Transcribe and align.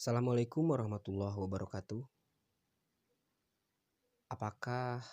Assalamualaikum 0.00 0.64
warahmatullahi 0.64 1.36
wabarakatuh. 1.36 2.00
Apakah 4.32 5.04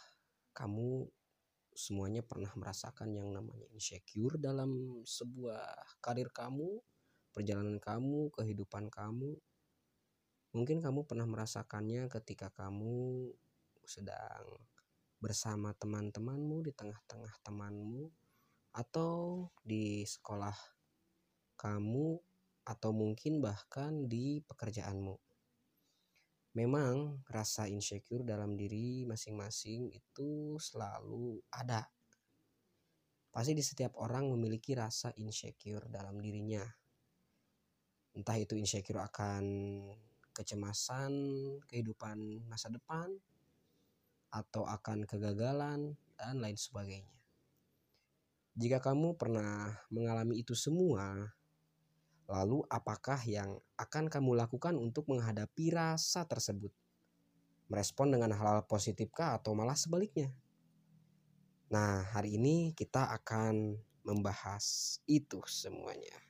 kamu 0.55 1.11
semuanya 1.75 2.23
pernah 2.23 2.47
merasakan 2.55 3.11
yang 3.11 3.35
namanya 3.35 3.67
insecure 3.75 4.39
dalam 4.39 5.03
sebuah 5.03 5.99
karir 5.99 6.31
kamu, 6.31 6.79
perjalanan 7.35 7.83
kamu, 7.83 8.31
kehidupan 8.31 8.87
kamu? 8.87 9.35
Mungkin 10.55 10.79
kamu 10.79 11.03
pernah 11.03 11.27
merasakannya 11.27 12.07
ketika 12.07 12.47
kamu 12.55 13.27
sedang 13.83 14.55
bersama 15.19 15.75
teman-temanmu 15.75 16.63
di 16.63 16.71
tengah-tengah 16.71 17.35
temanmu 17.43 18.07
atau 18.71 19.51
di 19.67 20.07
sekolah 20.07 20.55
kamu 21.59 22.23
atau 22.67 22.91
mungkin 22.91 23.39
bahkan 23.39 24.11
di 24.11 24.43
pekerjaanmu. 24.43 25.15
Memang 26.59 27.23
rasa 27.31 27.71
insecure 27.71 28.27
dalam 28.27 28.59
diri 28.59 29.07
masing-masing 29.07 29.87
itu 29.95 30.59
selalu 30.59 31.39
ada. 31.47 31.87
Pasti 33.31 33.55
di 33.55 33.63
setiap 33.63 33.95
orang 34.03 34.27
memiliki 34.35 34.75
rasa 34.75 35.15
insecure 35.15 35.87
dalam 35.87 36.19
dirinya. 36.19 36.65
Entah 38.17 38.35
itu 38.35 38.57
insecure 38.57 38.99
akan 38.99 39.43
kecemasan 40.33 41.13
kehidupan 41.69 42.49
masa 42.49 42.67
depan 42.73 43.13
atau 44.33 44.67
akan 44.67 45.07
kegagalan 45.07 45.95
dan 46.17 46.41
lain 46.41 46.57
sebagainya. 46.57 47.15
Jika 48.57 48.81
kamu 48.81 49.13
pernah 49.13 49.77
mengalami 49.93 50.41
itu 50.41 50.57
semua, 50.57 51.36
Lalu, 52.27 52.59
apakah 52.67 53.23
yang 53.23 53.55
akan 53.79 54.11
kamu 54.11 54.35
lakukan 54.35 54.75
untuk 54.75 55.07
menghadapi 55.07 55.71
rasa 55.71 56.27
tersebut? 56.27 56.75
Merespon 57.71 58.11
dengan 58.11 58.35
hal-hal 58.35 58.67
positifkah 58.67 59.39
atau 59.39 59.55
malah 59.55 59.79
sebaliknya? 59.79 60.35
Nah, 61.71 62.03
hari 62.11 62.35
ini 62.35 62.75
kita 62.75 63.11
akan 63.15 63.79
membahas 64.03 64.99
itu 65.07 65.39
semuanya. 65.47 66.26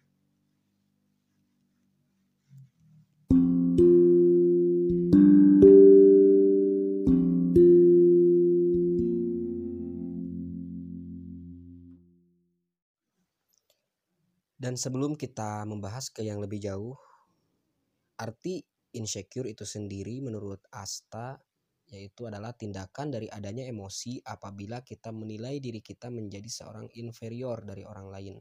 Dan 14.67 14.75
sebelum 14.75 15.15
kita 15.15 15.63
membahas 15.63 16.11
ke 16.11 16.27
yang 16.27 16.43
lebih 16.43 16.59
jauh, 16.59 16.91
arti 18.19 18.59
insecure 18.99 19.47
itu 19.47 19.63
sendiri 19.63 20.19
menurut 20.19 20.59
Asta 20.75 21.39
yaitu 21.87 22.27
adalah 22.27 22.51
tindakan 22.51 23.15
dari 23.15 23.31
adanya 23.31 23.63
emosi 23.63 24.19
apabila 24.27 24.83
kita 24.83 25.15
menilai 25.15 25.63
diri 25.63 25.79
kita 25.79 26.11
menjadi 26.11 26.51
seorang 26.51 26.91
inferior 26.99 27.63
dari 27.63 27.87
orang 27.87 28.11
lain. 28.11 28.35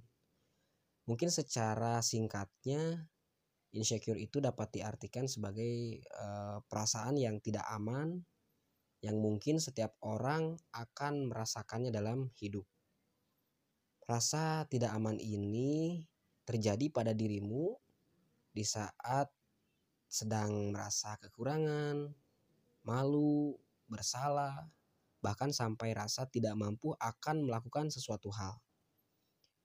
Mungkin 1.06 1.30
secara 1.30 2.02
singkatnya 2.02 3.06
insecure 3.70 4.18
itu 4.18 4.42
dapat 4.42 4.82
diartikan 4.82 5.30
sebagai 5.30 6.02
uh, 6.10 6.58
perasaan 6.66 7.22
yang 7.22 7.38
tidak 7.38 7.70
aman 7.70 8.18
yang 8.98 9.14
mungkin 9.22 9.62
setiap 9.62 9.94
orang 10.02 10.58
akan 10.74 11.30
merasakannya 11.30 11.94
dalam 11.94 12.34
hidup. 12.34 12.66
Rasa 14.10 14.66
tidak 14.66 14.90
aman 14.90 15.22
ini 15.22 16.02
terjadi 16.46 16.88
pada 16.94 17.10
dirimu 17.10 17.74
di 18.54 18.62
saat 18.62 19.28
sedang 20.06 20.70
merasa 20.70 21.18
kekurangan, 21.18 22.14
malu, 22.86 23.58
bersalah, 23.90 24.70
bahkan 25.18 25.50
sampai 25.50 25.92
rasa 25.92 26.30
tidak 26.30 26.54
mampu 26.54 26.94
akan 27.02 27.50
melakukan 27.50 27.90
sesuatu 27.90 28.30
hal. 28.30 28.62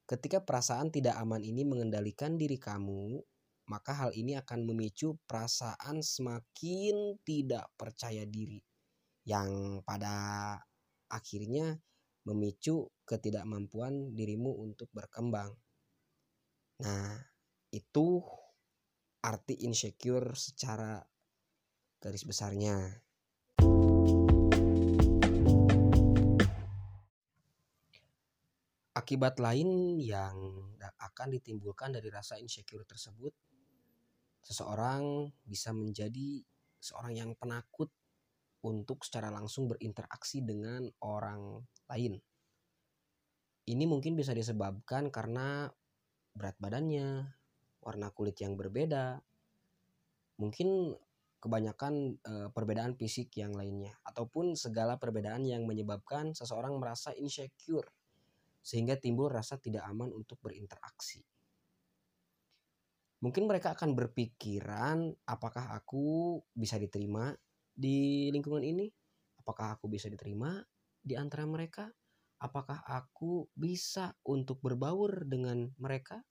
Ketika 0.09 0.43
perasaan 0.43 0.91
tidak 0.91 1.15
aman 1.21 1.39
ini 1.45 1.63
mengendalikan 1.63 2.35
diri 2.35 2.57
kamu, 2.59 3.21
maka 3.69 3.95
hal 3.95 4.11
ini 4.11 4.35
akan 4.35 4.67
memicu 4.67 5.15
perasaan 5.23 6.03
semakin 6.03 7.21
tidak 7.23 7.71
percaya 7.79 8.27
diri, 8.27 8.59
yang 9.23 9.79
pada 9.87 10.57
akhirnya 11.07 11.79
memicu 12.27 12.91
ketidakmampuan 13.07 14.11
dirimu 14.17 14.51
untuk 14.59 14.91
berkembang. 14.91 15.55
Nah, 16.81 17.13
itu 17.69 18.25
arti 19.21 19.53
insecure 19.69 20.33
secara 20.33 20.97
garis 22.01 22.25
besarnya. 22.25 22.73
Akibat 28.97 29.37
lain 29.37 30.01
yang 30.01 30.35
akan 30.81 31.27
ditimbulkan 31.37 31.93
dari 31.93 32.09
rasa 32.09 32.41
insecure 32.41 32.85
tersebut, 32.89 33.33
seseorang 34.41 35.29
bisa 35.45 35.69
menjadi 35.77 36.41
seorang 36.81 37.13
yang 37.13 37.31
penakut 37.37 37.93
untuk 38.65 39.05
secara 39.05 39.29
langsung 39.29 39.69
berinteraksi 39.69 40.41
dengan 40.41 40.89
orang 41.05 41.61
lain. 41.93 42.17
Ini 43.69 43.85
mungkin 43.85 44.17
bisa 44.17 44.33
disebabkan 44.33 45.13
karena 45.13 45.69
berat 46.31 46.55
badannya, 46.57 47.27
warna 47.81 48.07
kulit 48.13 48.37
yang 48.39 48.55
berbeda, 48.55 49.19
mungkin 50.37 50.95
kebanyakan 51.41 52.21
e, 52.21 52.33
perbedaan 52.53 52.93
fisik 52.93 53.33
yang 53.41 53.51
lainnya, 53.57 53.97
ataupun 54.05 54.53
segala 54.53 55.01
perbedaan 55.01 55.41
yang 55.45 55.65
menyebabkan 55.65 56.37
seseorang 56.37 56.77
merasa 56.77 57.11
insecure, 57.17 57.89
sehingga 58.61 58.97
timbul 58.97 59.33
rasa 59.33 59.57
tidak 59.57 59.81
aman 59.89 60.13
untuk 60.13 60.37
berinteraksi. 60.41 61.25
Mungkin 63.21 63.45
mereka 63.45 63.77
akan 63.77 63.93
berpikiran, 63.93 65.13
apakah 65.29 65.77
aku 65.77 66.41
bisa 66.57 66.81
diterima 66.81 67.29
di 67.69 68.29
lingkungan 68.33 68.65
ini? 68.65 68.89
Apakah 69.37 69.77
aku 69.77 69.85
bisa 69.89 70.09
diterima 70.09 70.57
di 71.01 71.13
antara 71.13 71.45
mereka? 71.45 71.89
Apakah 72.41 72.81
aku 72.89 73.45
bisa 73.53 74.17
untuk 74.25 74.65
berbaur 74.65 75.29
dengan 75.29 75.69
mereka? 75.77 76.25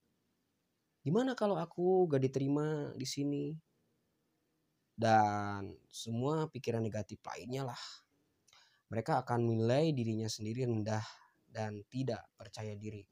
Gimana 1.06 1.38
kalau 1.38 1.54
aku 1.54 2.10
gak 2.10 2.26
diterima 2.26 2.90
di 2.98 3.06
sini? 3.06 3.54
Dan 4.98 5.70
semua 5.86 6.50
pikiran 6.50 6.82
negatif 6.82 7.22
lainnya 7.22 7.70
lah. 7.70 7.78
Mereka 8.90 9.22
akan 9.22 9.54
menilai 9.54 9.94
dirinya 9.94 10.26
sendiri 10.26 10.66
rendah 10.66 11.06
dan 11.46 11.86
tidak 11.86 12.26
percaya 12.34 12.74
diri. 12.74 13.06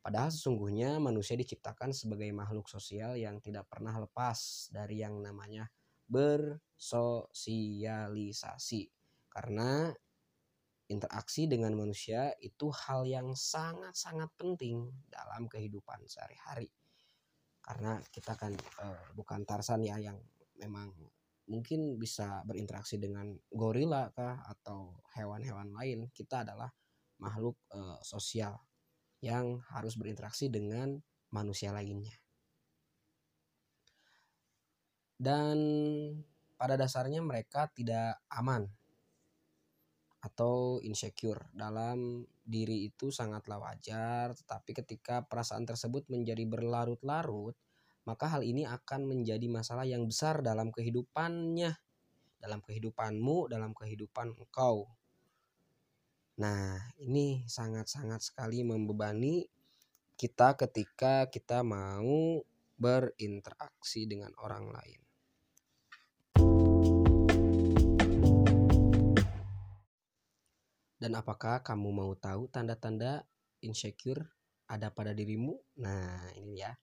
Padahal 0.00 0.28
sesungguhnya 0.28 1.00
manusia 1.00 1.40
diciptakan 1.40 1.96
sebagai 1.96 2.28
makhluk 2.36 2.68
sosial 2.68 3.16
yang 3.16 3.40
tidak 3.40 3.64
pernah 3.68 3.96
lepas 3.96 4.68
dari 4.68 5.00
yang 5.00 5.24
namanya 5.24 5.72
bersosialisasi. 6.04 8.92
Karena 9.32 9.88
interaksi 10.90 11.46
dengan 11.46 11.72
manusia 11.78 12.34
itu 12.42 12.68
hal 12.74 13.06
yang 13.06 13.32
sangat-sangat 13.38 14.26
penting 14.34 14.90
dalam 15.06 15.46
kehidupan 15.46 16.02
sehari-hari. 16.10 16.66
Karena 17.62 18.02
kita 18.10 18.34
kan 18.34 18.50
uh, 18.82 19.14
bukan 19.14 19.46
Tarsan 19.46 19.86
ya 19.86 19.96
yang 20.02 20.18
memang 20.58 20.90
mungkin 21.46 21.94
bisa 21.94 22.42
berinteraksi 22.42 22.98
dengan 22.98 23.30
gorila 23.54 24.10
kah 24.10 24.42
atau 24.50 24.98
hewan-hewan 25.14 25.70
lain. 25.70 26.10
Kita 26.10 26.42
adalah 26.42 26.68
makhluk 27.22 27.54
uh, 27.70 28.02
sosial 28.02 28.58
yang 29.22 29.62
harus 29.70 29.94
berinteraksi 29.94 30.50
dengan 30.50 30.98
manusia 31.30 31.70
lainnya. 31.70 32.18
Dan 35.20 35.56
pada 36.56 36.74
dasarnya 36.74 37.20
mereka 37.22 37.68
tidak 37.70 38.18
aman 38.32 38.66
atau 40.20 40.78
insecure 40.84 41.48
dalam 41.56 42.28
diri 42.44 42.84
itu 42.84 43.08
sangatlah 43.08 43.56
wajar, 43.56 44.36
tetapi 44.36 44.76
ketika 44.84 45.24
perasaan 45.24 45.64
tersebut 45.64 46.08
menjadi 46.12 46.44
berlarut-larut, 46.44 47.56
maka 48.04 48.26
hal 48.28 48.44
ini 48.44 48.68
akan 48.68 49.08
menjadi 49.08 49.48
masalah 49.48 49.88
yang 49.88 50.04
besar 50.04 50.44
dalam 50.44 50.68
kehidupannya, 50.68 51.72
dalam 52.36 52.60
kehidupanmu, 52.60 53.48
dalam 53.48 53.72
kehidupan 53.72 54.36
engkau. 54.36 54.88
Nah, 56.40 56.76
ini 57.00 57.44
sangat-sangat 57.44 58.32
sekali 58.32 58.64
membebani 58.64 59.44
kita 60.16 60.56
ketika 60.56 61.28
kita 61.28 61.60
mau 61.64 62.40
berinteraksi 62.80 64.08
dengan 64.08 64.32
orang 64.40 64.72
lain. 64.72 65.09
Dan 71.00 71.16
apakah 71.16 71.64
kamu 71.64 71.88
mau 71.96 72.12
tahu 72.12 72.52
tanda-tanda 72.52 73.24
insecure 73.64 74.20
ada 74.68 74.92
pada 74.92 75.16
dirimu? 75.16 75.56
Nah, 75.80 76.28
ini 76.36 76.60
ya. 76.60 76.76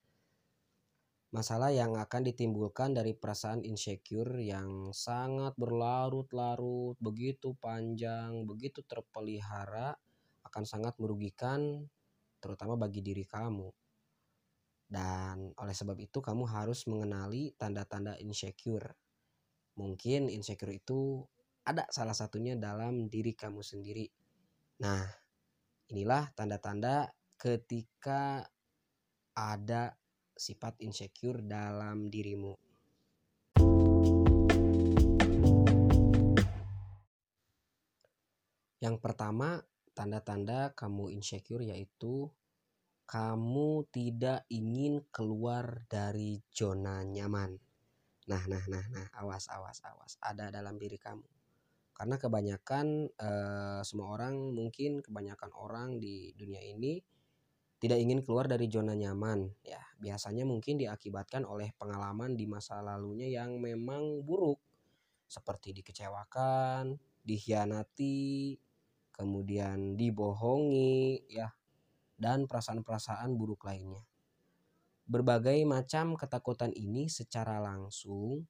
Masalah 1.30 1.70
yang 1.70 1.94
akan 1.94 2.26
ditimbulkan 2.26 2.98
dari 2.98 3.14
perasaan 3.14 3.62
insecure 3.62 4.42
yang 4.42 4.90
sangat 4.90 5.54
berlarut-larut, 5.54 6.98
begitu 6.98 7.54
panjang, 7.62 8.42
begitu 8.42 8.82
terpelihara, 8.82 9.94
akan 10.42 10.64
sangat 10.66 10.98
merugikan, 10.98 11.86
terutama 12.42 12.74
bagi 12.74 13.04
diri 13.04 13.22
kamu. 13.22 13.70
Dan 14.88 15.52
oleh 15.54 15.76
sebab 15.76 15.94
itu, 16.00 16.18
kamu 16.18 16.48
harus 16.48 16.88
mengenali 16.90 17.54
tanda-tanda 17.54 18.16
insecure. 18.18 18.96
Mungkin 19.78 20.32
insecure 20.32 20.74
itu 20.74 21.22
ada 21.68 21.84
salah 21.92 22.16
satunya 22.16 22.56
dalam 22.56 23.12
diri 23.12 23.36
kamu 23.36 23.60
sendiri. 23.60 24.08
Nah, 24.80 25.04
inilah 25.92 26.32
tanda-tanda 26.32 27.12
ketika 27.36 28.40
ada 29.36 29.92
sifat 30.32 30.80
insecure 30.80 31.44
dalam 31.44 32.08
dirimu. 32.08 32.56
Yang 38.80 38.96
pertama, 39.04 39.60
tanda-tanda 39.92 40.72
kamu 40.72 41.12
insecure 41.12 41.68
yaitu 41.68 42.32
kamu 43.04 43.84
tidak 43.92 44.48
ingin 44.48 45.04
keluar 45.12 45.84
dari 45.92 46.40
zona 46.48 47.04
nyaman. 47.04 47.60
Nah, 48.24 48.42
nah, 48.48 48.64
nah, 48.72 48.84
nah, 48.88 49.08
awas, 49.20 49.52
awas, 49.52 49.84
awas. 49.84 50.16
Ada 50.24 50.48
dalam 50.48 50.80
diri 50.80 50.96
kamu. 50.96 51.37
Karena 51.98 52.14
kebanyakan 52.14 52.86
eh, 53.10 53.80
semua 53.82 54.14
orang 54.14 54.54
mungkin 54.54 55.02
kebanyakan 55.02 55.50
orang 55.58 55.98
di 55.98 56.30
dunia 56.38 56.62
ini 56.62 57.02
tidak 57.78 57.98
ingin 57.98 58.22
keluar 58.22 58.46
dari 58.50 58.66
zona 58.66 58.94
nyaman 58.94 59.54
ya 59.62 59.78
biasanya 60.02 60.42
mungkin 60.42 60.82
diakibatkan 60.82 61.46
oleh 61.46 61.70
pengalaman 61.78 62.34
di 62.34 62.46
masa 62.46 62.82
lalunya 62.82 63.30
yang 63.30 63.58
memang 63.62 64.22
buruk 64.26 64.58
seperti 65.28 65.76
dikecewakan, 65.76 66.96
dikhianati, 67.22 68.56
kemudian 69.12 69.94
dibohongi 69.94 71.28
ya 71.28 71.52
dan 72.16 72.48
perasaan-perasaan 72.48 73.36
buruk 73.36 73.68
lainnya. 73.68 74.02
Berbagai 75.04 75.62
macam 75.68 76.16
ketakutan 76.16 76.72
ini 76.72 77.06
secara 77.12 77.60
langsung 77.60 78.48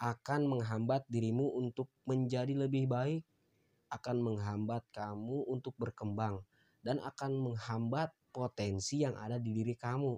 akan 0.00 0.48
menghambat 0.48 1.04
dirimu 1.12 1.60
untuk 1.60 1.92
menjadi 2.08 2.56
lebih 2.56 2.88
baik, 2.88 3.22
akan 3.92 4.16
menghambat 4.24 4.86
kamu 4.96 5.44
untuk 5.46 5.76
berkembang 5.76 6.40
dan 6.80 6.98
akan 7.04 7.52
menghambat 7.52 8.10
potensi 8.32 9.04
yang 9.04 9.12
ada 9.20 9.36
di 9.36 9.52
diri 9.52 9.76
kamu. 9.76 10.16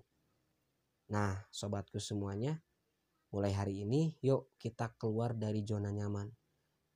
Nah, 1.11 1.43
sobatku 1.50 1.99
semuanya, 1.99 2.62
mulai 3.34 3.52
hari 3.52 3.82
ini 3.82 4.14
yuk 4.23 4.55
kita 4.56 4.94
keluar 4.94 5.34
dari 5.34 5.67
zona 5.67 5.90
nyaman. 5.90 6.31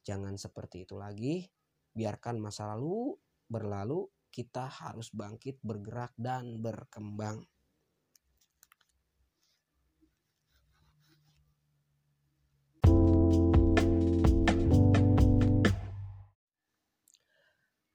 Jangan 0.06 0.38
seperti 0.38 0.86
itu 0.86 0.94
lagi, 0.94 1.42
biarkan 1.90 2.38
masa 2.38 2.70
lalu 2.70 3.18
berlalu, 3.50 4.06
kita 4.30 4.68
harus 4.68 5.10
bangkit, 5.14 5.62
bergerak, 5.62 6.12
dan 6.18 6.58
berkembang. 6.60 7.46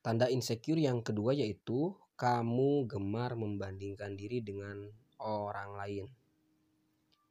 Tanda 0.01 0.25
insecure 0.33 0.81
yang 0.81 1.05
kedua 1.05 1.37
yaitu 1.37 1.93
kamu 2.17 2.89
gemar 2.89 3.37
membandingkan 3.37 4.17
diri 4.17 4.41
dengan 4.41 4.89
orang 5.21 5.77
lain. 5.77 6.05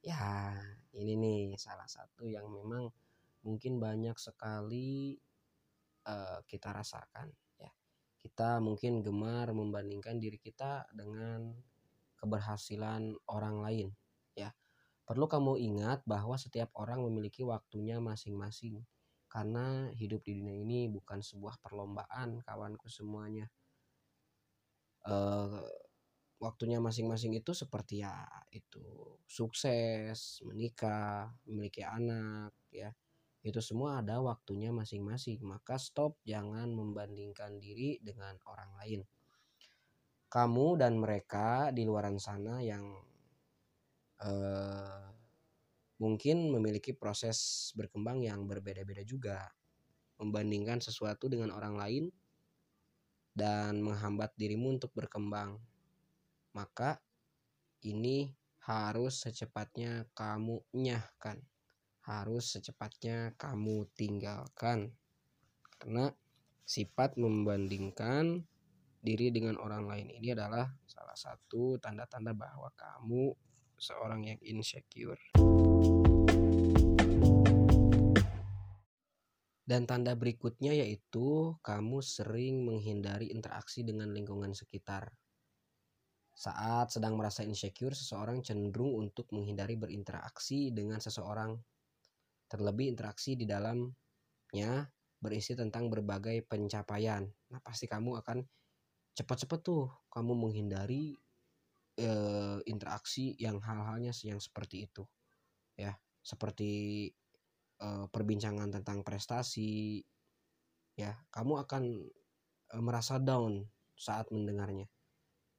Ya, 0.07 0.55
ini 0.95 1.19
nih 1.19 1.43
salah 1.59 1.91
satu 1.91 2.31
yang 2.31 2.47
memang 2.47 2.95
mungkin 3.43 3.83
banyak 3.83 4.15
sekali 4.15 5.19
uh, 6.07 6.39
kita 6.47 6.71
rasakan 6.71 7.35
ya. 7.59 7.75
Kita 8.23 8.63
mungkin 8.63 9.03
gemar 9.03 9.51
membandingkan 9.51 10.23
diri 10.23 10.39
kita 10.39 10.87
dengan 10.95 11.51
keberhasilan 12.23 13.19
orang 13.35 13.67
lain 13.67 13.89
ya. 14.39 14.55
Perlu 15.03 15.27
kamu 15.27 15.59
ingat 15.59 16.07
bahwa 16.07 16.39
setiap 16.39 16.71
orang 16.79 17.03
memiliki 17.03 17.43
waktunya 17.43 17.99
masing-masing 17.99 18.79
karena 19.31 19.89
hidup 19.95 20.27
di 20.27 20.43
dunia 20.43 20.59
ini 20.59 20.91
bukan 20.91 21.23
sebuah 21.23 21.63
perlombaan 21.63 22.43
kawanku 22.43 22.91
semuanya 22.91 23.47
uh, 25.07 25.63
waktunya 26.41 26.81
masing-masing 26.81 27.37
itu 27.37 27.53
seperti 27.53 28.01
ya 28.03 28.25
itu 28.51 28.83
sukses, 29.29 30.43
menikah, 30.43 31.31
memiliki 31.47 31.85
anak 31.85 32.57
ya. 32.73 32.91
Itu 33.41 33.61
semua 33.65 34.05
ada 34.05 34.21
waktunya 34.21 34.73
masing-masing. 34.73 35.41
Maka 35.45 35.77
stop 35.77 36.17
jangan 36.25 36.73
membandingkan 36.73 37.57
diri 37.61 38.01
dengan 38.01 38.37
orang 38.49 38.73
lain. 38.81 39.01
Kamu 40.31 40.81
dan 40.81 40.97
mereka 40.97 41.71
di 41.73 41.85
luar 41.85 42.09
sana 42.21 42.63
yang 42.65 42.85
uh, 44.23 45.05
mungkin 46.01 46.49
memiliki 46.49 46.97
proses 46.97 47.71
berkembang 47.77 48.25
yang 48.25 48.49
berbeda-beda 48.49 49.05
juga. 49.05 49.53
Membandingkan 50.17 50.81
sesuatu 50.81 51.29
dengan 51.29 51.53
orang 51.53 51.77
lain 51.77 52.05
dan 53.37 53.85
menghambat 53.85 54.33
dirimu 54.41 54.81
untuk 54.81 54.93
berkembang. 54.97 55.61
Maka 56.57 56.99
ini 57.85 58.33
harus 58.65 59.25
secepatnya 59.29 60.09
kamu 60.17 60.61
nyahkan. 60.73 61.41
Harus 62.05 62.57
secepatnya 62.57 63.37
kamu 63.37 63.85
tinggalkan. 63.93 64.93
Karena 65.77 66.13
sifat 66.65 67.17
membandingkan 67.21 68.45
diri 69.01 69.33
dengan 69.33 69.57
orang 69.57 69.89
lain 69.89 70.09
ini 70.13 70.37
adalah 70.37 70.69
salah 70.85 71.17
satu 71.17 71.81
tanda-tanda 71.81 72.37
bahwa 72.37 72.69
kamu 72.77 73.33
seorang 73.81 74.29
yang 74.29 74.41
insecure. 74.45 75.17
Dan 79.71 79.87
tanda 79.87 80.19
berikutnya 80.19 80.75
yaitu 80.75 81.55
kamu 81.63 82.03
sering 82.03 82.67
menghindari 82.67 83.31
interaksi 83.31 83.87
dengan 83.87 84.11
lingkungan 84.11 84.51
sekitar. 84.51 85.15
Saat 86.35 86.99
sedang 86.99 87.15
merasa 87.15 87.47
insecure, 87.47 87.95
seseorang 87.95 88.43
cenderung 88.43 88.99
untuk 88.99 89.31
menghindari 89.31 89.79
berinteraksi 89.79 90.75
dengan 90.75 90.99
seseorang. 90.99 91.55
Terlebih 92.51 92.91
interaksi 92.91 93.39
di 93.39 93.47
dalamnya 93.47 94.91
berisi 95.23 95.55
tentang 95.55 95.87
berbagai 95.87 96.51
pencapaian. 96.51 97.23
Nah, 97.55 97.63
pasti 97.63 97.87
kamu 97.87 98.19
akan 98.27 98.43
cepat-cepat 99.15 99.61
tuh 99.63 99.87
kamu 100.11 100.35
menghindari 100.35 101.15
e, 101.95 102.11
interaksi 102.67 103.39
yang 103.39 103.63
hal-halnya 103.63 104.11
yang 104.27 104.43
seperti 104.43 104.91
itu. 104.91 105.07
Ya, 105.79 105.95
seperti 106.27 107.07
uh, 107.81 108.07
perbincangan 108.09 108.71
tentang 108.71 109.03
prestasi 109.03 110.01
ya 110.97 111.17
kamu 111.33 111.65
akan 111.65 111.85
uh, 112.77 112.83
merasa 112.85 113.17
down 113.21 113.65
saat 113.97 114.29
mendengarnya. 114.33 114.89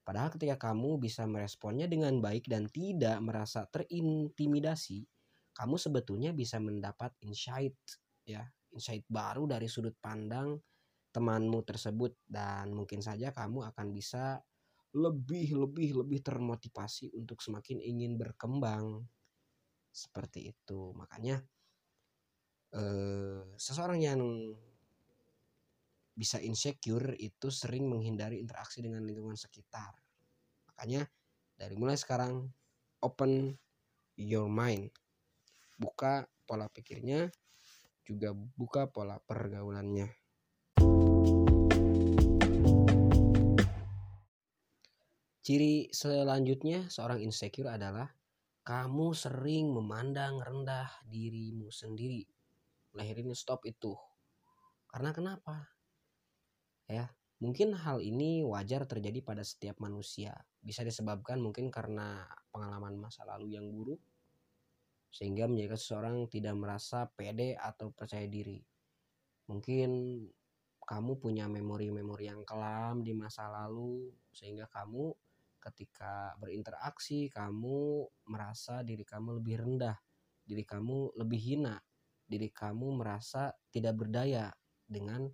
Padahal 0.01 0.33
ketika 0.33 0.71
kamu 0.71 0.97
bisa 0.97 1.29
meresponnya 1.29 1.85
dengan 1.85 2.17
baik 2.17 2.49
dan 2.49 2.65
tidak 2.65 3.21
merasa 3.21 3.69
terintimidasi 3.69 5.05
kamu 5.51 5.75
sebetulnya 5.75 6.31
bisa 6.31 6.57
mendapat 6.63 7.11
insight 7.27 7.75
ya 8.23 8.41
insight 8.71 9.03
baru 9.11 9.45
dari 9.45 9.67
sudut 9.67 9.95
pandang 9.99 10.55
temanmu 11.11 11.59
tersebut. 11.67 12.15
Dan 12.23 12.71
mungkin 12.71 13.03
saja 13.03 13.35
kamu 13.35 13.67
akan 13.75 13.87
bisa 13.91 14.39
lebih 14.91 15.55
lebih 15.55 16.03
lebih 16.03 16.19
termotivasi 16.23 17.11
untuk 17.15 17.43
semakin 17.43 17.83
ingin 17.83 18.15
berkembang. 18.15 19.03
Seperti 19.91 20.55
itu. 20.55 20.95
Makanya 20.95 21.43
eh, 22.71 23.39
seseorang 23.59 23.99
yang 23.99 24.21
bisa 26.11 26.37
insecure 26.43 27.15
itu 27.17 27.47
sering 27.49 27.87
menghindari 27.87 28.39
interaksi 28.39 28.83
dengan 28.83 29.03
lingkungan 29.07 29.39
sekitar. 29.39 29.95
Makanya 30.71 31.07
dari 31.55 31.75
mulai 31.75 31.97
sekarang 31.97 32.47
open 33.01 33.55
your 34.19 34.47
mind. 34.51 34.91
Buka 35.81 36.29
pola 36.45 36.69
pikirnya, 36.69 37.31
juga 38.05 38.35
buka 38.35 38.85
pola 38.91 39.17
pergaulannya. 39.17 40.13
Ciri 45.41 45.89
selanjutnya 45.89 46.85
seorang 46.85 47.17
insecure 47.25 47.73
adalah 47.73 48.05
kamu 48.61 49.17
sering 49.17 49.73
memandang 49.73 50.37
rendah 50.37 51.01
dirimu 51.09 51.73
sendiri 51.73 52.40
lahirin 52.95 53.31
stop 53.35 53.63
itu. 53.67 53.95
Karena 54.91 55.15
kenapa? 55.15 55.71
Ya 56.87 57.11
mungkin 57.41 57.73
hal 57.73 58.05
ini 58.05 58.45
wajar 58.45 58.85
terjadi 58.85 59.25
pada 59.25 59.41
setiap 59.41 59.81
manusia. 59.81 60.37
Bisa 60.61 60.85
disebabkan 60.85 61.41
mungkin 61.41 61.73
karena 61.73 62.29
pengalaman 62.53 63.01
masa 63.01 63.25
lalu 63.25 63.57
yang 63.57 63.65
buruk 63.71 63.99
sehingga 65.11 65.49
menjadikan 65.49 65.75
seseorang 65.75 66.15
tidak 66.31 66.55
merasa 66.55 67.09
pede 67.11 67.57
atau 67.59 67.91
percaya 67.91 68.29
diri. 68.29 68.63
Mungkin 69.51 70.23
kamu 70.87 71.11
punya 71.19 71.51
memori-memori 71.51 72.31
yang 72.31 72.47
kelam 72.47 73.03
di 73.03 73.11
masa 73.11 73.51
lalu 73.51 74.07
sehingga 74.31 74.71
kamu 74.71 75.11
ketika 75.61 76.33
berinteraksi 76.39 77.27
kamu 77.27 78.07
merasa 78.31 78.81
diri 78.81 79.03
kamu 79.03 79.43
lebih 79.43 79.55
rendah, 79.61 79.97
diri 80.41 80.63
kamu 80.63 81.15
lebih 81.19 81.41
hina, 81.41 81.75
diri 82.31 82.47
kamu 82.47 83.03
merasa 83.03 83.51
tidak 83.75 83.99
berdaya 83.99 84.47
dengan 84.87 85.27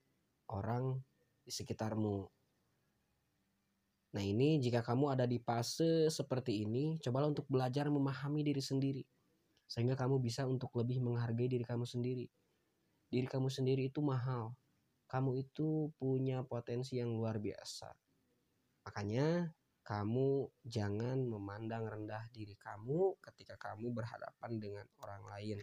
orang 0.49 0.97
di 1.45 1.53
sekitarmu. 1.53 2.25
Nah, 4.17 4.23
ini 4.25 4.57
jika 4.57 4.81
kamu 4.81 5.13
ada 5.13 5.29
di 5.29 5.37
fase 5.37 6.09
seperti 6.09 6.65
ini, 6.65 6.97
cobalah 6.97 7.29
untuk 7.29 7.45
belajar 7.45 7.85
memahami 7.93 8.41
diri 8.41 8.63
sendiri 8.63 9.05
sehingga 9.67 9.99
kamu 9.99 10.23
bisa 10.23 10.47
untuk 10.47 10.71
lebih 10.79 11.03
menghargai 11.03 11.51
diri 11.51 11.61
kamu 11.67 11.83
sendiri. 11.83 12.25
Diri 13.11 13.27
kamu 13.27 13.51
sendiri 13.51 13.91
itu 13.91 13.99
mahal. 13.99 14.55
Kamu 15.07 15.35
itu 15.39 15.91
punya 15.99 16.43
potensi 16.43 16.99
yang 16.99 17.11
luar 17.15 17.39
biasa. 17.39 17.91
Makanya 18.87 19.51
kamu 19.83 20.51
jangan 20.67 21.23
memandang 21.23 21.87
rendah 21.87 22.27
diri 22.35 22.55
kamu 22.59 23.15
ketika 23.23 23.55
kamu 23.55 23.95
berhadapan 23.95 24.51
dengan 24.59 24.85
orang 25.03 25.23
lain. 25.31 25.59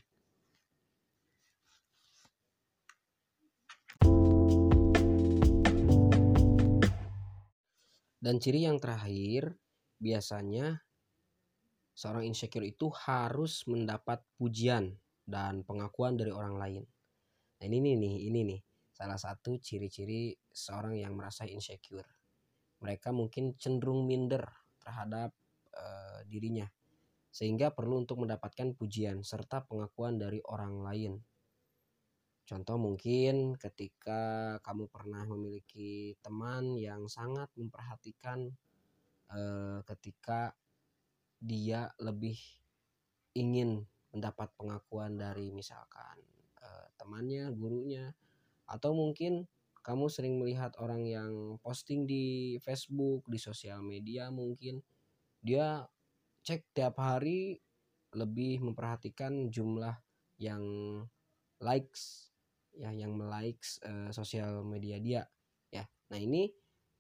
Dan 8.25 8.41
ciri 8.41 8.65
yang 8.65 8.81
terakhir, 8.81 9.53
biasanya 10.01 10.81
seorang 11.93 12.25
insecure 12.25 12.65
itu 12.65 12.89
harus 13.05 13.69
mendapat 13.69 14.25
pujian 14.41 14.97
dan 15.29 15.61
pengakuan 15.69 16.17
dari 16.17 16.33
orang 16.33 16.57
lain. 16.57 16.85
Nah, 17.61 17.65
ini 17.69 17.93
nih, 17.93 18.17
ini 18.33 18.41
nih 18.49 18.61
salah 18.97 19.21
satu 19.21 19.61
ciri-ciri 19.61 20.33
seorang 20.49 20.97
yang 20.97 21.13
merasa 21.13 21.45
insecure 21.45 22.25
mereka 22.85 23.17
mungkin 23.17 23.57
cenderung 23.57 24.05
minder 24.05 24.45
terhadap 24.77 25.33
uh, 25.73 26.21
dirinya 26.29 26.69
sehingga 27.33 27.73
perlu 27.73 28.05
untuk 28.05 28.21
mendapatkan 28.21 28.77
pujian 28.77 29.25
serta 29.27 29.67
pengakuan 29.67 30.21
dari 30.21 30.39
orang 30.47 30.85
lain. 30.85 31.13
Contoh 32.45 32.77
mungkin 32.77 33.57
ketika 33.57 34.57
kamu 34.61 34.93
pernah 34.93 35.25
memiliki 35.25 36.13
teman 36.21 36.77
yang 36.77 37.09
sangat 37.09 37.49
memperhatikan 37.57 38.53
uh, 39.33 39.81
ketika 39.89 40.53
dia 41.41 41.89
lebih 41.97 42.37
ingin 43.33 43.89
mendapat 44.13 44.53
pengakuan 44.61 45.17
dari 45.17 45.57
misalkan 45.57 46.21
uh, 46.61 46.87
temannya, 47.01 47.49
gurunya, 47.57 48.13
atau 48.69 48.93
mungkin 48.93 49.49
kamu 49.81 50.13
sering 50.13 50.37
melihat 50.37 50.77
orang 50.81 51.05
yang 51.09 51.57
posting 51.65 52.05
di 52.05 52.57
Facebook, 52.61 53.25
di 53.25 53.41
sosial 53.41 53.81
media 53.81 54.29
mungkin 54.29 54.85
dia 55.41 55.85
cek 56.45 56.77
tiap 56.77 57.01
hari 57.01 57.57
lebih 58.13 58.61
memperhatikan 58.61 59.49
jumlah 59.49 59.97
yang 60.37 60.65
likes 61.61 62.34
ya 62.75 62.91
yang 62.91 63.15
melikes 63.15 63.79
uh, 63.87 64.11
sosial 64.11 64.67
media 64.67 64.99
dia 64.99 65.23
ya. 65.71 65.87
Nah, 66.11 66.19
ini 66.19 66.51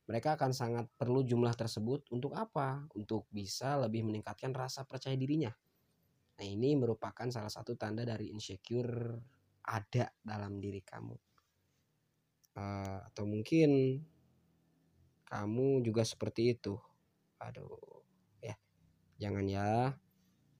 mereka 0.04 0.36
akan 0.36 0.52
sangat 0.52 0.86
perlu 0.94 1.24
jumlah 1.24 1.56
tersebut 1.56 2.08
untuk 2.12 2.36
apa? 2.36 2.84
Untuk 2.94 3.26
bisa 3.32 3.80
lebih 3.80 4.04
meningkatkan 4.04 4.52
rasa 4.52 4.84
percaya 4.84 5.16
dirinya. 5.16 5.50
Nah, 6.34 6.46
ini 6.46 6.74
merupakan 6.74 7.26
salah 7.30 7.50
satu 7.50 7.78
tanda 7.78 8.02
dari 8.04 8.30
insecure 8.30 9.16
ada 9.64 10.12
dalam 10.20 10.60
diri 10.60 10.84
kamu 10.84 11.16
uh, 12.58 12.98
atau 13.10 13.24
mungkin 13.24 14.00
kamu 15.24 15.82
juga 15.82 16.04
seperti 16.04 16.54
itu 16.54 16.76
aduh 17.40 18.04
ya 18.40 18.54
jangan 19.18 19.44
ya 19.48 19.92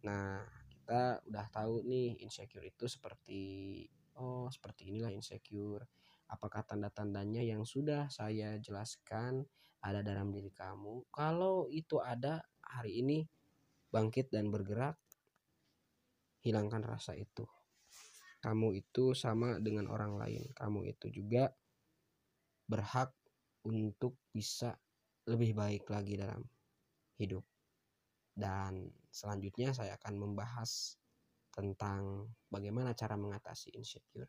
nah 0.05 0.45
kita 0.69 1.25
udah 1.29 1.47
tahu 1.49 1.85
nih 1.87 2.21
insecure 2.21 2.65
itu 2.65 2.85
seperti 2.85 3.41
oh 4.19 4.51
seperti 4.51 4.91
inilah 4.91 5.11
insecure. 5.11 5.87
Apakah 6.31 6.65
tanda-tandanya 6.65 7.45
yang 7.45 7.69
sudah 7.69 8.09
saya 8.09 8.57
jelaskan 8.59 9.45
ada 9.85 10.01
dalam 10.01 10.33
diri 10.33 10.51
kamu? 10.51 11.07
Kalau 11.13 11.69
itu 11.69 12.01
ada 12.01 12.41
hari 12.65 13.05
ini 13.05 13.23
bangkit 13.93 14.33
dan 14.33 14.49
bergerak 14.51 14.97
hilangkan 16.43 16.83
rasa 16.85 17.15
itu. 17.17 17.45
Kamu 18.45 18.77
itu 18.77 19.17
sama 19.17 19.57
dengan 19.57 19.89
orang 19.89 20.21
lain. 20.21 20.45
Kamu 20.53 20.85
itu 20.85 21.09
juga 21.09 21.49
berhak 22.69 23.13
untuk 23.65 24.21
bisa 24.29 24.77
lebih 25.25 25.57
baik 25.57 25.89
lagi 25.89 26.21
dalam 26.21 26.45
hidup. 27.17 27.45
Dan 28.35 28.93
selanjutnya 29.09 29.73
saya 29.73 29.97
akan 29.97 30.21
membahas 30.21 31.01
tentang 31.55 32.27
bagaimana 32.51 32.93
cara 32.99 33.15
mengatasi 33.15 33.71
insecure. 33.79 34.27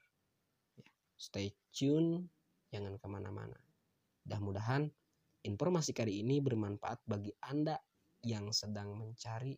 Ya, 0.78 0.86
stay 1.18 1.58
tune, 1.74 2.30
jangan 2.70 3.02
ke 3.02 3.08
mana-mana. 3.10 3.58
Mudah-mudahan 4.26 4.86
informasi 5.42 5.98
kali 5.98 6.22
ini 6.22 6.38
bermanfaat 6.38 7.02
bagi 7.10 7.34
Anda 7.42 7.82
yang 8.22 8.54
sedang 8.54 8.94
mencari 8.94 9.58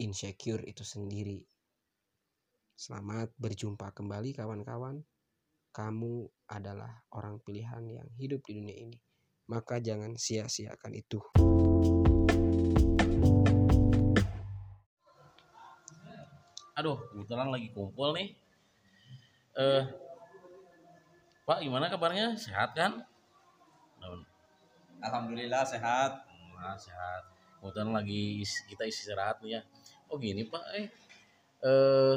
insecure 0.00 0.64
itu 0.68 0.84
sendiri. 0.84 1.40
Selamat 2.76 3.32
berjumpa 3.40 3.92
kembali 3.96 4.36
kawan-kawan 4.36 5.00
kamu 5.72 6.28
adalah 6.52 7.00
orang 7.16 7.40
pilihan 7.40 7.84
yang 7.88 8.08
hidup 8.20 8.44
di 8.44 8.60
dunia 8.60 8.76
ini. 8.76 8.98
Maka 9.48 9.80
jangan 9.80 10.20
sia-siakan 10.20 10.92
itu. 10.96 11.18
Aduh, 16.72 16.96
kebetulan 17.12 17.52
lagi 17.52 17.68
kumpul 17.76 18.16
nih. 18.16 18.32
Eh, 19.52 19.84
Pak, 21.44 21.60
gimana 21.60 21.92
kabarnya? 21.92 22.32
Sehat 22.38 22.72
kan? 22.72 23.04
Alhamdulillah 25.02 25.66
sehat. 25.68 26.24
Nah, 26.56 26.78
sehat. 26.78 27.28
Kebetulan 27.60 27.92
lagi 27.92 28.40
kita 28.70 28.88
istirahat 28.88 29.44
nih 29.44 29.58
ya. 29.58 29.60
Oh 30.08 30.16
gini 30.16 30.48
Pak, 30.48 30.64
eh, 30.80 30.86
eh 31.62 32.16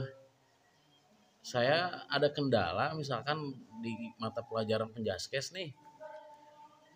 saya 1.45 2.01
ada 2.09 2.33
kendala 2.33 2.97
misalkan 2.97 3.37
di 3.85 3.93
mata 4.17 4.41
pelajaran 4.41 4.89
penjaskes 4.89 5.53
nih 5.53 5.69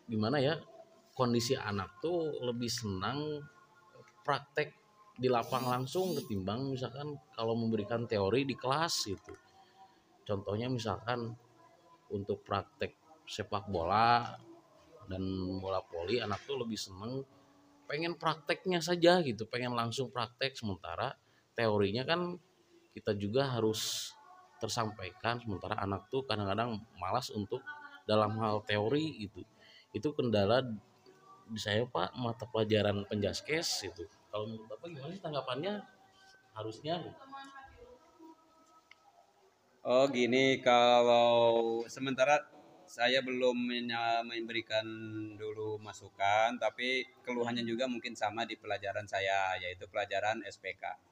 gimana 0.09 0.41
ya 0.41 0.57
kondisi 1.13 1.53
anak 1.53 2.01
tuh 2.01 2.33
lebih 2.41 2.65
senang 2.65 3.45
praktek 4.25 4.73
di 5.19 5.27
lapang 5.27 5.67
langsung 5.67 6.15
ketimbang 6.15 6.71
misalkan 6.71 7.19
kalau 7.35 7.51
memberikan 7.59 8.07
teori 8.07 8.47
di 8.47 8.55
kelas 8.55 9.11
gitu. 9.11 9.35
Contohnya 10.23 10.71
misalkan 10.71 11.35
untuk 12.15 12.39
praktek 12.47 12.95
sepak 13.27 13.67
bola 13.67 14.31
dan 15.11 15.21
bola 15.59 15.83
poli 15.83 16.23
anak 16.23 16.47
tuh 16.47 16.63
lebih 16.63 16.79
seneng 16.79 17.21
pengen 17.89 18.15
prakteknya 18.15 18.79
saja 18.79 19.19
gitu 19.19 19.43
pengen 19.51 19.75
langsung 19.75 20.07
praktek. 20.07 20.55
Sementara 20.55 21.11
teorinya 21.51 22.07
kan 22.07 22.39
kita 22.95 23.11
juga 23.19 23.51
harus 23.51 24.13
tersampaikan 24.63 25.43
sementara 25.43 25.75
anak 25.83 26.07
tuh 26.07 26.23
kadang-kadang 26.23 26.79
malas 26.95 27.27
untuk 27.31 27.59
dalam 28.07 28.35
hal 28.39 28.63
teori 28.63 29.23
itu 29.23 29.43
itu 29.95 30.07
kendala 30.15 30.63
saya 31.57 31.87
pak 31.87 32.13
mata 32.13 32.45
pelajaran 32.45 33.07
penjaskes 33.09 33.87
itu 33.87 34.05
kalau 34.29 34.45
menurut 34.49 34.65
bapak 34.69 34.87
gimana 34.93 35.11
sih 35.13 35.23
tanggapannya 35.23 35.73
harusnya 36.55 36.95
oh 39.85 40.05
gini 40.09 40.61
kalau 40.61 41.83
sementara 41.85 42.45
saya 42.89 43.21
belum 43.21 43.69
memberikan 44.25 44.85
dulu 45.37 45.77
masukan 45.77 46.57
tapi 46.57 47.05
keluhannya 47.21 47.61
juga 47.61 47.85
mungkin 47.85 48.17
sama 48.17 48.49
di 48.49 48.57
pelajaran 48.57 49.05
saya 49.05 49.53
yaitu 49.61 49.85
pelajaran 49.85 50.41
SPK 50.41 51.09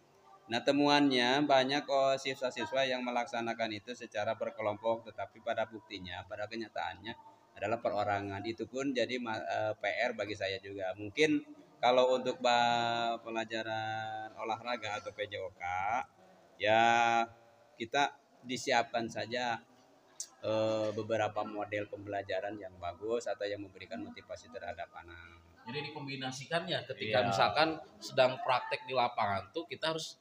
Nah 0.48 0.64
temuannya 0.64 1.44
banyak 1.44 1.84
oh, 1.92 2.16
siswa-siswa 2.16 2.88
yang 2.88 3.04
melaksanakan 3.04 3.68
itu 3.76 3.92
secara 3.92 4.32
berkelompok 4.40 5.12
tetapi 5.12 5.44
pada 5.44 5.68
buktinya, 5.68 6.24
pada 6.24 6.48
kenyataannya 6.48 7.14
adalah 7.60 7.84
perorangan. 7.84 8.40
Itu 8.48 8.64
pun 8.72 8.96
jadi 8.96 9.20
uh, 9.20 9.36
eh, 9.36 9.74
PR 9.76 10.16
bagi 10.16 10.36
saya 10.40 10.56
juga. 10.64 10.96
Mungkin 10.96 11.44
kalau 11.78 12.18
untuk 12.18 12.42
pelajaran 13.22 14.34
olahraga 14.34 14.98
atau 14.98 15.14
PJOK 15.14 15.62
ya 16.58 17.22
kita 17.78 18.18
disiapkan 18.42 19.06
saja 19.06 19.62
uh, 20.42 20.90
beberapa 20.94 21.46
model 21.46 21.86
pembelajaran 21.90 22.58
yang 22.58 22.74
bagus 22.82 23.30
atau 23.30 23.46
yang 23.46 23.62
memberikan 23.62 24.02
motivasi 24.02 24.50
terhadap 24.50 24.90
anak. 24.98 25.42
Jadi 25.68 25.92
dikombinasikan 25.92 26.64
ya 26.64 26.80
ketika 26.88 27.20
iya. 27.22 27.28
misalkan 27.28 27.76
sedang 28.00 28.40
praktek 28.42 28.88
di 28.88 28.96
lapangan 28.96 29.52
tuh 29.52 29.68
kita 29.68 29.94
harus 29.94 30.16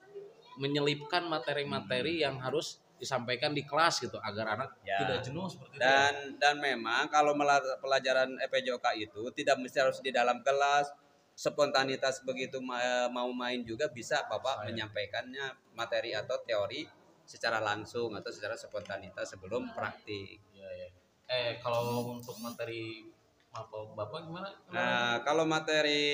menyelipkan 0.58 1.22
materi-materi 1.30 2.18
yang 2.25 2.40
harus 2.42 2.82
disampaikan 2.96 3.52
di 3.52 3.62
kelas 3.62 4.00
gitu 4.00 4.16
agar 4.25 4.56
anak 4.56 4.72
Ya. 4.80 5.04
tidak 5.04 5.20
jenuh 5.20 5.44
seperti 5.44 5.76
itu. 5.76 5.84
dan 5.84 6.14
dan 6.40 6.56
memang 6.56 7.12
kalau 7.12 7.36
pelajaran 7.78 8.40
EPJOK 8.40 8.86
itu 8.96 9.22
tidak 9.36 9.60
mesti 9.60 9.78
harus 9.84 10.00
di 10.00 10.10
dalam 10.10 10.40
kelas 10.40 10.88
spontanitas 11.37 12.25
begitu 12.25 12.59
ma- 12.59 13.12
mau 13.12 13.28
main 13.31 13.61
juga 13.61 13.93
bisa 13.93 14.25
bapak 14.25 14.64
Saya. 14.64 14.73
menyampaikannya 14.73 15.47
materi 15.76 16.16
atau 16.16 16.40
teori 16.43 16.88
secara 17.28 17.61
langsung 17.61 18.16
atau 18.16 18.33
secara 18.33 18.57
spontanitas 18.57 19.37
sebelum 19.37 19.69
praktik 19.71 20.40
Ya, 20.57 20.64
ya. 20.73 20.88
Eh 21.28 21.61
kalau 21.61 22.16
untuk 22.16 22.40
materi 22.40 23.05
apa 23.52 23.76
bapak 23.93 24.21
gimana? 24.25 24.49
nah 24.73 25.21
kalau 25.21 25.45
materi 25.45 26.09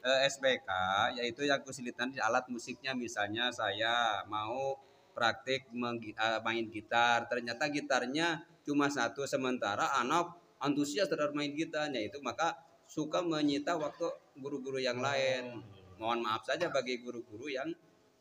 eh, 0.00 0.20
SBK 0.24 0.68
yaitu 1.14 1.44
yang 1.44 1.60
kesulitan 1.60 2.08
di 2.08 2.16
alat 2.18 2.48
musiknya 2.48 2.96
misalnya 2.96 3.52
saya 3.52 4.24
mau 4.24 4.80
praktik 5.12 5.68
eh, 5.68 6.40
main 6.40 6.64
gitar 6.68 7.28
ternyata 7.28 7.68
gitarnya 7.68 8.40
cuma 8.64 8.88
satu 8.88 9.28
sementara 9.28 9.92
anak 9.94 10.32
antusias 10.56 11.04
terhadap 11.06 11.36
main 11.36 11.52
gitarnya 11.52 12.00
itu 12.00 12.16
maka 12.20 12.56
suka 12.86 13.22
menyita 13.22 13.76
waktu 13.76 14.06
guru-guru 14.38 14.78
yang 14.80 15.02
lain. 15.02 15.62
Mohon 15.98 16.28
maaf 16.30 16.42
saja 16.46 16.70
bagi 16.70 17.02
guru-guru 17.02 17.50
yang 17.50 17.68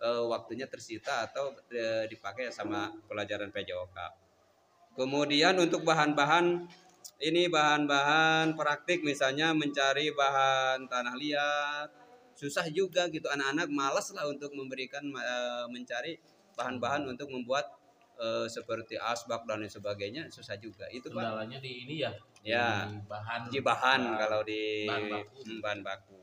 eh, 0.01 0.24
waktunya 0.25 0.67
tersita 0.67 1.29
atau 1.29 1.55
eh, 1.72 2.05
dipakai 2.10 2.51
sama 2.51 2.91
pelajaran 3.07 3.50
PJOK 3.51 4.25
kemudian 4.95 5.60
untuk 5.60 5.84
bahan-bahan 5.84 6.65
ini 7.19 7.48
bahan-bahan 7.48 8.55
praktik 8.60 9.03
misalnya 9.03 9.55
mencari 9.55 10.12
bahan 10.12 10.88
tanah 10.88 11.15
liat. 11.15 11.89
Susah 12.36 12.67
juga 12.67 13.07
gitu 13.07 13.31
anak-anak 13.31 13.72
malas 13.72 14.12
lah 14.12 14.27
untuk 14.27 14.51
memberikan 14.51 15.03
eh, 15.15 15.65
mencari 15.72 16.19
bahan-bahan 16.55 17.07
untuk 17.07 17.31
membuat 17.31 17.72
eh, 18.19 18.48
seperti 18.48 18.95
asbak 18.95 19.43
dan 19.48 19.63
lain 19.63 19.72
sebagainya 19.72 20.27
susah 20.31 20.55
juga 20.60 20.88
itu 20.91 21.07
pak 21.12 21.22
Kendalanya 21.22 21.60
di 21.60 21.72
ini 21.88 21.95
ya. 22.03 22.12
Ya. 22.45 22.88
Di 22.88 23.01
bahan 23.05 23.41
di 23.51 23.60
bahan 23.60 24.01
kalau 24.22 24.41
di 24.45 24.86
bahan 24.86 25.05
baku. 25.10 25.38
Hmm, 25.41 25.60
bahan 25.62 25.79
baku 25.81 26.19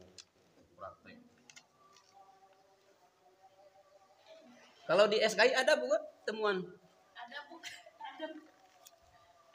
praktek. 0.78 1.16
kalau 4.82 5.06
di 5.06 5.18
SKI 5.22 5.54
ada 5.54 5.78
bukan 5.78 6.02
temuan 6.26 6.56
ada 7.14 7.38
bu 7.46 7.56
ada 8.12 8.26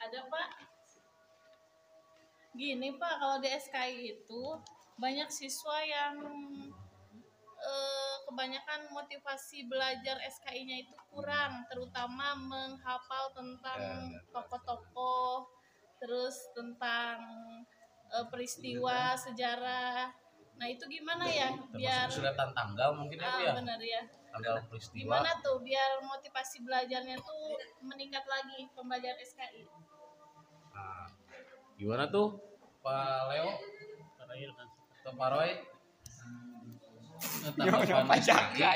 ada 0.00 0.20
pak 0.26 0.48
gini 2.56 2.96
pak 2.96 3.14
kalau 3.20 3.36
di 3.38 3.48
SKI 3.52 4.18
itu 4.18 4.42
banyak 4.98 5.30
siswa 5.30 5.78
yang 5.86 6.16
kebanyakan 8.48 8.88
motivasi 8.96 9.68
belajar 9.68 10.16
SKI-nya 10.24 10.80
itu 10.80 10.96
kurang 11.12 11.68
terutama 11.68 12.32
menghafal 12.32 13.28
tentang 13.36 14.08
tokoh-tokoh 14.32 15.44
terus 16.00 16.48
tentang 16.56 17.20
eh, 18.08 18.24
peristiwa 18.32 19.12
sejarah. 19.20 20.08
nah 20.56 20.64
itu 20.64 20.80
gimana 20.88 21.28
ya? 21.28 21.52
biar 21.76 22.08
Termasuk 22.08 22.24
kesulitan 22.24 22.50
tanggal 22.56 22.90
mungkin 22.96 23.20
ya 23.20 23.28
ah, 23.28 23.36
ya. 23.36 23.52
benar 23.52 23.80
ya 23.84 24.02
Tanggal 24.32 24.56
peristiwa. 24.72 25.20
gimana 25.20 25.30
tuh 25.44 25.60
biar 25.60 25.90
motivasi 26.00 26.56
belajarnya 26.64 27.16
tuh 27.20 27.52
meningkat 27.84 28.24
lagi 28.24 28.64
pembelajaran 28.72 29.20
SKI 29.28 29.68
Nah, 30.72 31.04
gimana 31.76 32.08
tuh 32.08 32.40
Pak 32.80 33.28
Leo? 33.28 33.52
Atau 34.16 35.12
Pak 35.20 35.28
Roy? 35.36 35.52
Tanggapan 37.58 38.20
SKI. 38.22 38.68